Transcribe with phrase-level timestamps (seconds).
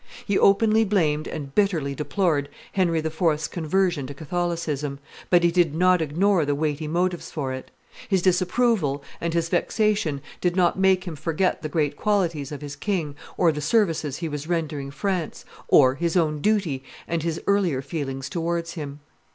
[0.25, 4.97] He openly blamed and bitterly deplored Henry IV.'s conversion to Catholicism,
[5.29, 7.69] but he did not ignore the weighty motives for it;
[8.09, 12.75] his disapproval and his vexation did not make him forget the great qualities of his
[12.75, 17.83] king or the services he was rendering France, or his own duty and his earlier
[17.83, 19.01] feelings towards him.